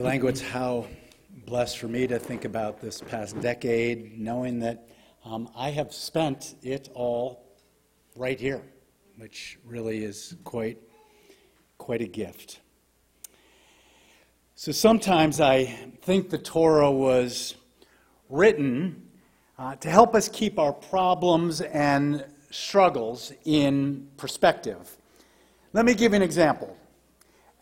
[0.00, 0.86] Language, how
[1.44, 4.88] blessed for me to think about this past decade, knowing that
[5.26, 7.44] um, I have spent it all
[8.16, 8.62] right here,
[9.18, 10.78] which really is quite,
[11.76, 12.60] quite a gift.
[14.54, 15.66] So sometimes I
[16.00, 17.56] think the Torah was
[18.30, 19.06] written
[19.58, 24.96] uh, to help us keep our problems and struggles in perspective.
[25.74, 26.74] Let me give you an example.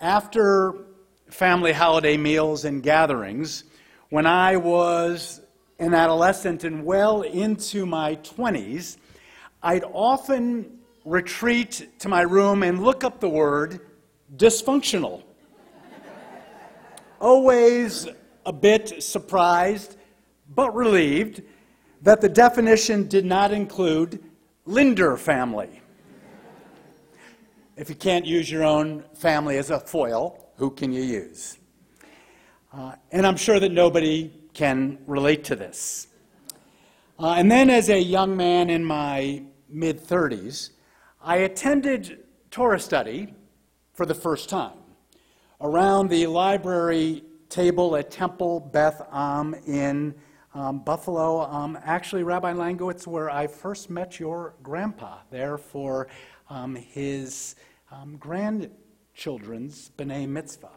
[0.00, 0.84] After
[1.30, 3.64] family holiday meals and gatherings
[4.10, 5.40] when I was
[5.78, 8.96] an adolescent and well into my 20s,
[9.62, 13.80] I'd often retreat to my room and look up the word
[14.36, 15.22] dysfunctional.
[17.20, 18.08] Always
[18.46, 19.96] a bit surprised,
[20.54, 21.42] but relieved
[22.02, 24.22] that the definition did not include
[24.64, 25.82] Linder family.
[27.76, 31.56] If you can't use your own family as a foil, who can you use?
[32.72, 36.08] Uh, and I'm sure that nobody can relate to this.
[37.18, 40.70] Uh, and then, as a young man in my mid 30s,
[41.22, 43.34] I attended Torah study
[43.92, 44.78] for the first time
[45.60, 50.14] around the library table at Temple Beth Am in
[50.54, 51.42] um, Buffalo.
[51.42, 56.08] Um, actually, Rabbi Langowitz, where I first met your grandpa, there for
[56.50, 57.54] um, his
[57.92, 58.70] um, grand
[59.18, 60.70] children's B'nai Mitzvah.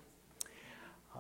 [1.16, 1.20] Uh,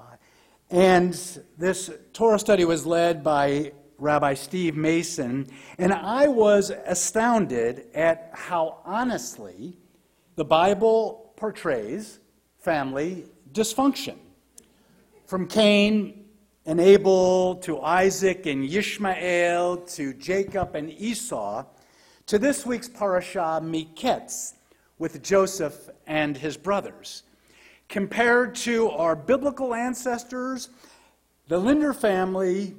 [0.72, 1.14] and
[1.56, 5.46] this Torah study was led by Rabbi Steve Mason,
[5.78, 9.78] and I was astounded at how honestly
[10.36, 12.20] the Bible portrays
[12.58, 14.18] family dysfunction.
[15.28, 16.26] From Cain
[16.66, 21.66] and Abel to Isaac and Yishmael to Jacob and Esau
[22.26, 24.54] to this week's parashah, Miketz,
[25.02, 27.24] with Joseph and his brothers.
[27.90, 30.70] Compared to our biblical ancestors,
[31.48, 32.76] the Linder family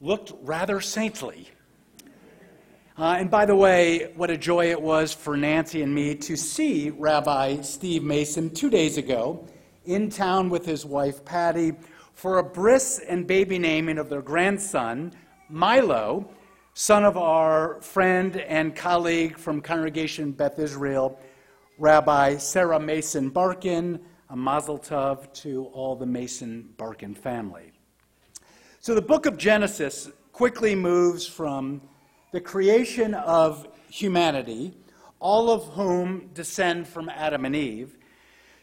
[0.00, 1.50] looked rather saintly.
[2.96, 6.34] Uh, and by the way, what a joy it was for Nancy and me to
[6.34, 9.46] see Rabbi Steve Mason two days ago
[9.84, 11.74] in town with his wife Patty
[12.14, 15.12] for a bris and baby naming of their grandson,
[15.50, 16.26] Milo,
[16.72, 21.20] son of our friend and colleague from Congregation Beth Israel,
[21.80, 27.72] Rabbi Sarah Mason Barkin, a mazel tov to all the Mason Barkin family.
[28.80, 31.80] So the book of Genesis quickly moves from
[32.32, 34.76] the creation of humanity,
[35.20, 37.96] all of whom descend from Adam and Eve,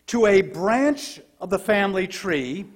[0.06, 2.68] to a branch of the family tree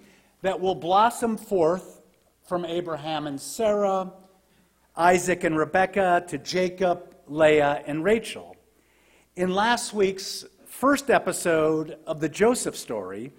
[0.41, 2.01] that will blossom forth
[2.41, 4.11] from Abraham and Sarah,
[4.95, 8.50] Isaac and Rebekah, to Jacob, Leah, and Rachel.
[9.37, 13.31] In last week's first episode of the Joseph story,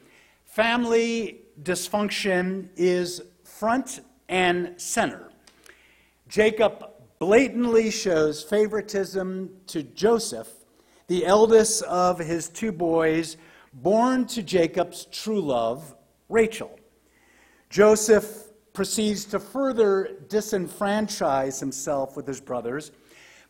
[0.46, 5.28] family dysfunction is front and center.
[6.28, 6.82] Jacob
[7.18, 10.48] blatantly shows favoritism to Joseph,
[11.08, 13.36] the eldest of his two boys,
[13.74, 15.94] born to Jacob's true love,
[16.30, 16.80] Rachel.
[17.68, 22.92] Joseph proceeds to further disenfranchise himself with his brothers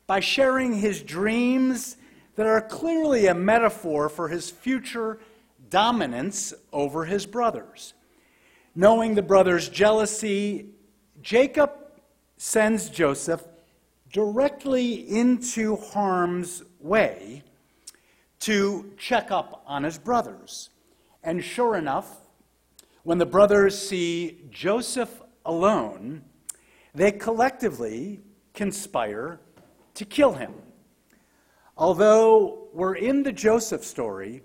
[0.08, 1.98] by sharing his dreams
[2.36, 5.18] that are clearly a metaphor for his future
[5.70, 7.94] dominance over his brothers.
[8.74, 10.66] Knowing the brothers' jealousy,
[11.20, 11.70] Jacob
[12.36, 13.42] sends Joseph
[14.12, 17.42] directly into harm's way
[18.40, 20.70] to check up on his brothers.
[21.22, 22.18] And sure enough,
[23.04, 26.22] when the brothers see Joseph alone,
[26.94, 28.20] they collectively
[28.54, 29.40] conspire
[29.94, 30.52] to kill him.
[31.82, 34.44] Although we're in the Joseph story,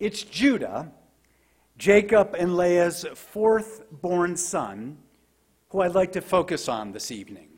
[0.00, 0.92] it's Judah,
[1.78, 4.98] Jacob and Leah's fourth born son,
[5.70, 7.48] who I'd like to focus on this evening.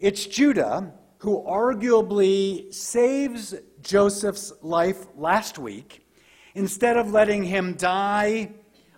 [0.00, 6.06] It's Judah who arguably saves Joseph's life last week
[6.54, 8.52] instead of letting him die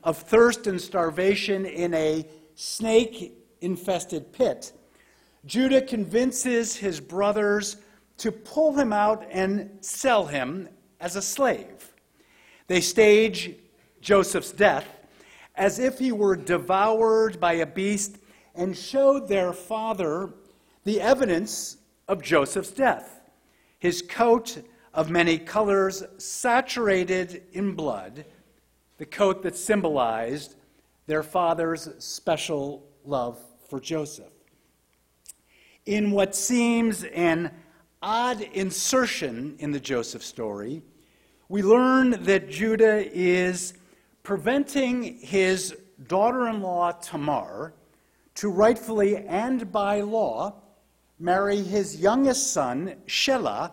[0.04, 4.72] of thirst and starvation in a snake infested pit.
[5.44, 7.78] Judah convinces his brothers
[8.20, 10.68] to pull him out and sell him
[11.00, 11.92] as a slave.
[12.66, 13.56] They stage
[14.00, 14.86] Joseph's death
[15.54, 18.18] as if he were devoured by a beast
[18.54, 20.32] and showed their father
[20.84, 21.76] the evidence
[22.08, 23.20] of Joseph's death
[23.80, 24.62] his coat
[24.92, 28.26] of many colors, saturated in blood,
[28.98, 30.56] the coat that symbolized
[31.06, 33.38] their father's special love
[33.68, 34.32] for Joseph.
[35.86, 37.50] In what seems an
[38.02, 40.82] odd insertion in the Joseph story,
[41.48, 43.74] we learn that Judah is
[44.22, 45.76] preventing his
[46.08, 47.74] daughter in law Tamar
[48.36, 50.54] to rightfully and by law
[51.18, 53.72] marry his youngest son, Shelah,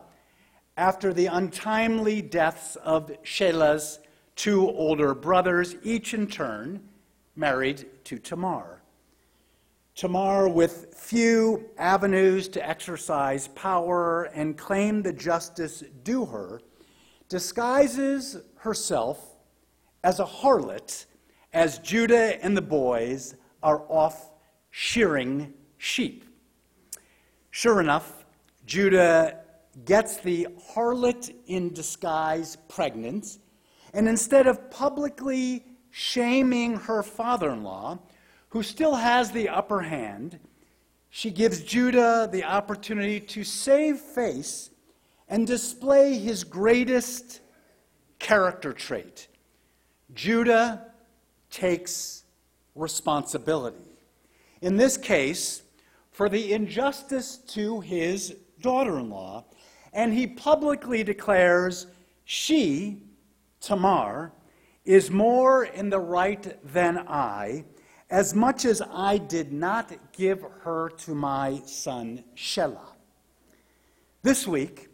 [0.76, 4.00] after the untimely deaths of Shelah's
[4.36, 6.82] two older brothers, each in turn
[7.36, 8.77] married to Tamar.
[9.98, 16.62] Tamar, with few avenues to exercise power and claim the justice due her,
[17.30, 19.38] disguises herself
[20.04, 21.08] as a harlot
[21.52, 23.34] as Judah and the boys
[23.64, 24.30] are off
[24.70, 26.26] shearing sheep.
[27.50, 28.24] Sure enough,
[28.68, 29.40] Judah
[29.84, 33.40] gets the harlot in disguise pregnant,
[33.96, 37.98] and instead of publicly shaming her father in law,
[38.57, 40.39] who still has the upper hand,
[41.12, 44.71] she gives Judah the opportunity to save face
[45.30, 47.42] and display his greatest
[48.18, 49.27] character trait.
[50.15, 50.88] Judah
[51.51, 52.24] takes
[52.74, 53.92] responsibility.
[54.63, 55.62] In this case,
[56.09, 59.45] for the injustice to his daughter in law,
[59.94, 61.86] and he publicly declares
[62.25, 63.04] she,
[63.62, 64.31] Tamar,
[64.83, 67.63] is more in the right than I,
[68.09, 72.94] as much as I did not give her to my son Shelah.
[74.24, 74.89] This week,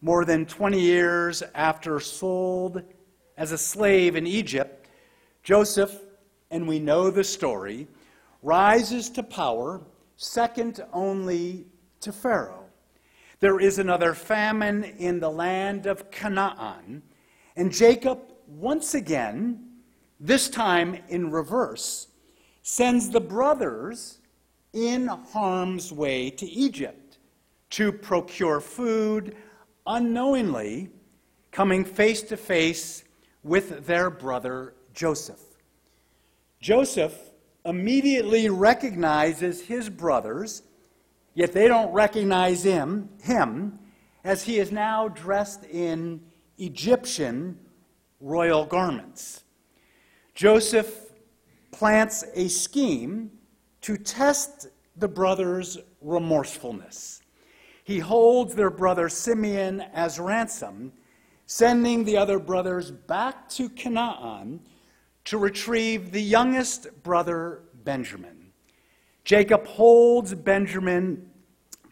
[0.00, 2.82] more than 20 years after sold
[3.36, 4.88] as a slave in Egypt,
[5.42, 5.94] Joseph,
[6.50, 7.88] and we know the story,
[8.42, 9.80] rises to power,
[10.16, 11.66] second only
[12.00, 12.64] to Pharaoh.
[13.40, 17.02] There is another famine in the land of Canaan,
[17.56, 19.64] and Jacob, once again,
[20.20, 22.07] this time in reverse,
[22.70, 24.18] sends the brothers
[24.74, 27.16] in harm's way to Egypt
[27.70, 29.34] to procure food,
[29.86, 30.90] unknowingly
[31.50, 33.04] coming face to face
[33.42, 35.40] with their brother Joseph.
[36.60, 37.18] Joseph
[37.64, 40.62] immediately recognizes his brothers,
[41.32, 43.78] yet they don't recognize him, him
[44.24, 46.20] as he is now dressed in
[46.58, 47.58] Egyptian
[48.20, 49.42] royal garments.
[50.34, 51.07] Joseph
[51.78, 53.30] plants a scheme
[53.80, 54.66] to test
[54.96, 57.20] the brothers' remorsefulness.
[57.84, 60.92] He holds their brother Simeon as ransom
[61.46, 64.58] sending the other brothers back to Canaan
[65.24, 68.50] to retrieve the youngest brother, Benjamin.
[69.24, 71.30] Jacob holds Benjamin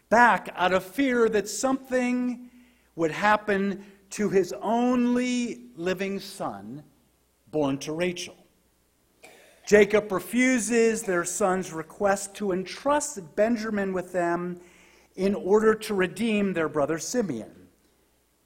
[0.09, 2.49] back out of fear that something
[2.97, 6.83] would happen to his only living son,
[7.51, 8.46] born to Rachel.
[9.67, 14.61] Jacob refuses their son's request to entrust Benjamin with them
[15.17, 17.67] in order to redeem their brother Simeon.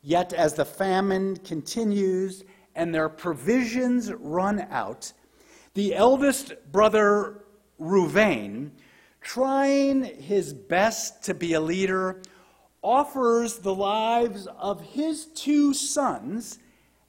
[0.02, 5.14] Yet, as the famine continues and their provisions run out,
[5.76, 7.44] the eldest brother,
[7.80, 8.72] Reuven,
[9.22, 12.20] trying his best to be a leader,
[12.82, 16.58] offers the lives of his two sons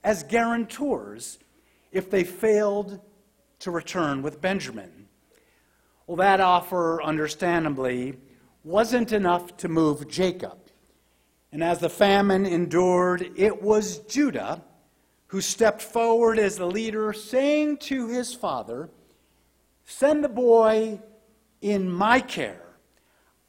[0.04, 1.38] as guarantors
[1.92, 3.00] if they failed
[3.62, 5.06] to return with Benjamin.
[6.06, 8.18] Well, that offer, understandably,
[8.64, 10.58] wasn't enough to move Jacob.
[11.52, 14.62] And as the famine endured, it was Judah
[15.28, 18.90] who stepped forward as the leader, saying to his father,
[19.84, 21.00] Send the boy
[21.60, 22.66] in my care.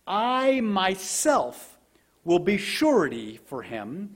[0.05, 1.79] I myself
[2.23, 4.15] will be surety for him.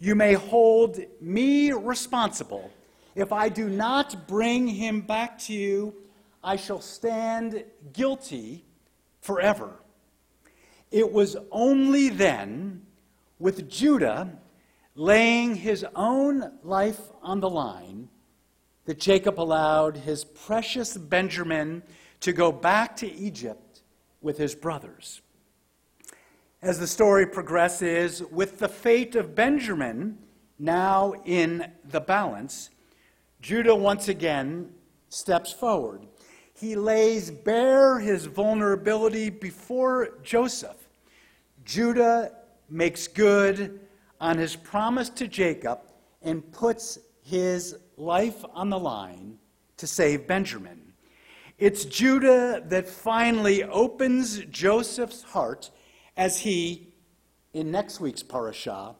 [0.00, 2.70] You may hold me responsible.
[3.16, 5.94] If I do not bring him back to you,
[6.44, 8.66] I shall stand guilty
[9.22, 9.80] forever.
[10.90, 12.82] It was only then
[13.38, 14.38] with Judah
[14.94, 18.10] laying his own life on the line,
[18.84, 21.82] that Jacob allowed his precious Benjamin
[22.20, 23.80] to go back to Egypt
[24.20, 25.22] with his brothers.
[26.60, 30.18] As the story progresses, with the fate of Benjamin
[30.58, 32.70] now in the balance,
[33.46, 34.68] Judah once again
[35.08, 36.04] steps forward.
[36.52, 40.88] He lays bare his vulnerability before Joseph.
[41.64, 42.32] Judah
[42.68, 43.78] makes good
[44.20, 45.78] on his promise to Jacob
[46.22, 49.38] and puts his life on the line
[49.76, 50.92] to save Benjamin.
[51.56, 55.70] It's Judah that finally opens Joseph's heart
[56.16, 56.88] as he,
[57.54, 58.96] in next week's parashah,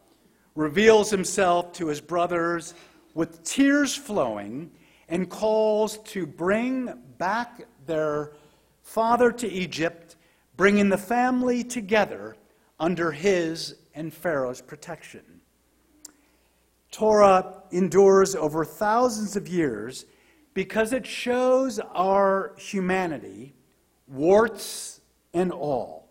[0.55, 2.75] reveals himself to his brothers
[3.17, 4.71] with tears flowing
[5.09, 8.35] and calls to bring back their
[8.83, 10.17] father to Egypt,
[10.59, 12.37] bringing the family together
[12.79, 15.23] under his and Pharaoh's protection.
[16.91, 20.05] Torah endures over thousands of years
[20.53, 23.55] because it shows our humanity,
[24.07, 25.01] warts
[25.33, 26.07] and all.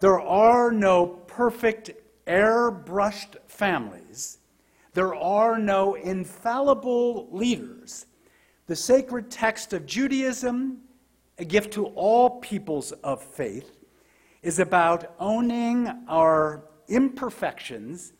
[0.00, 1.92] There are no perfect,
[2.26, 4.36] airbrushed families.
[4.96, 8.06] There are no infallible leaders.
[8.66, 10.78] The sacred text of Judaism,
[11.36, 13.76] a gift to all peoples of faith,
[14.40, 18.14] is about owning our imperfections,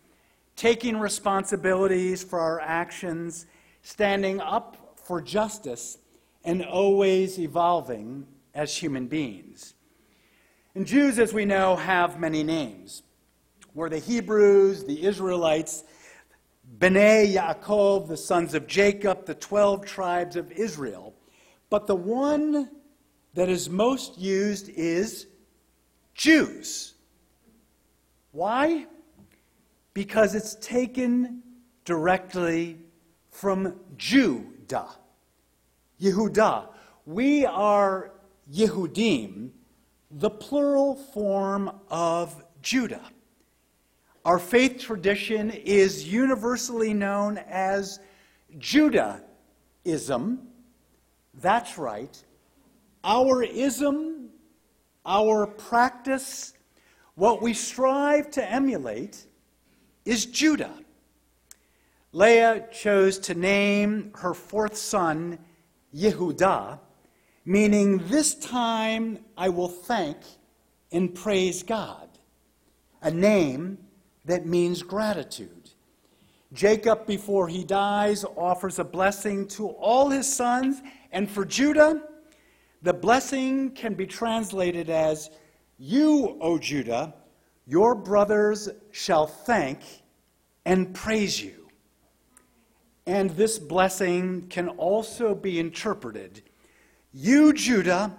[0.54, 3.46] taking responsibilities for our actions,
[3.80, 5.96] standing up for justice,
[6.44, 9.72] and always evolving as human beings.
[10.74, 13.02] And Jews, as we know, have many names.
[13.72, 15.82] Were the Hebrews, the Israelites,
[16.78, 21.14] Bnei Yaakov, the sons of Jacob, the 12 tribes of Israel.
[21.70, 22.70] But the one
[23.34, 25.26] that is most used is
[26.14, 26.94] Jews.
[28.32, 28.86] Why?
[29.94, 31.42] Because it's taken
[31.84, 32.78] directly
[33.30, 34.88] from Judah.
[36.00, 36.68] Yehudah.
[37.06, 38.12] We are
[38.52, 39.50] Yehudim,
[40.10, 43.04] the plural form of Judah.
[44.26, 48.00] Our faith tradition is universally known as
[48.58, 49.22] Judaism.
[51.32, 52.24] That's right.
[53.04, 54.30] Our ism,
[55.06, 56.54] our practice,
[57.14, 59.26] what we strive to emulate
[60.04, 60.74] is Judah.
[62.10, 65.38] Leah chose to name her fourth son
[65.94, 66.80] Yehudah
[67.48, 70.16] meaning this time I will thank
[70.90, 72.08] and praise God,
[73.00, 73.85] a name
[74.26, 75.70] that means gratitude.
[76.52, 82.02] Jacob, before he dies, offers a blessing to all his sons, and for Judah,
[82.82, 85.30] the blessing can be translated as
[85.78, 87.14] You, O Judah,
[87.66, 89.80] your brothers shall thank
[90.64, 91.68] and praise you.
[93.06, 96.42] And this blessing can also be interpreted
[97.18, 98.14] you, Judah,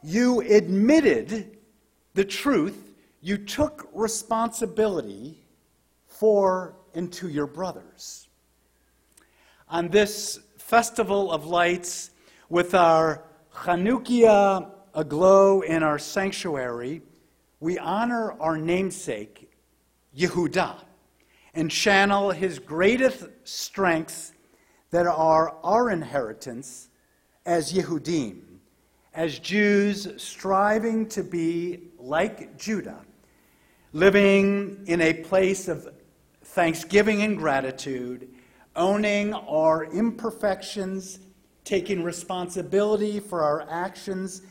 [0.00, 1.58] you admitted
[2.14, 2.91] the truth.
[3.22, 5.44] You took responsibility
[6.08, 8.28] for and to your brothers.
[9.68, 12.10] On this festival of lights,
[12.48, 13.22] with our
[13.54, 17.00] Chanukia aglow in our sanctuary,
[17.60, 19.50] we honor our namesake,
[20.16, 20.82] Yehuda,
[21.54, 24.32] and channel his greatest strengths
[24.90, 26.88] that are our inheritance
[27.46, 28.40] as Yehudim,
[29.14, 33.00] as Jews striving to be like Judah,
[33.92, 35.88] living in a place of
[36.44, 38.28] thanksgiving and gratitude,
[38.76, 41.18] owning our imperfections,
[41.64, 44.42] taking responsibility for our actions,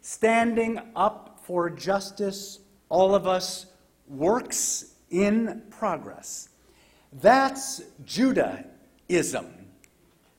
[0.00, 3.66] standing up for justice, all of us
[4.06, 6.48] works in progress.
[7.12, 9.58] That's Judaism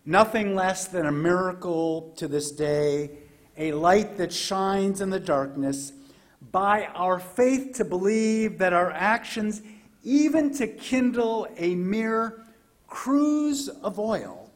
[0.10, 3.12] nothing less than a miracle to this day,
[3.58, 5.94] a light that shines in the darkness,
[6.52, 9.62] by our faith to believe that our actions,
[10.04, 12.44] even to kindle a mere
[12.88, 14.52] cruse of oil,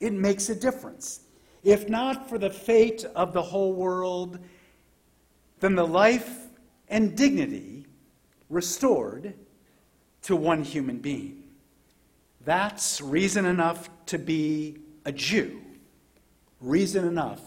[0.00, 1.20] it makes a difference.
[1.64, 4.38] If not for the fate of the whole world,
[5.60, 6.46] then the life
[6.88, 7.86] and dignity
[8.48, 9.34] restored
[10.22, 11.44] to one human being.
[12.44, 15.60] That's reason enough to be a Jew,
[16.60, 17.40] reason enough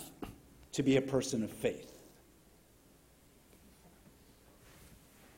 [0.73, 1.88] to be a person of faith.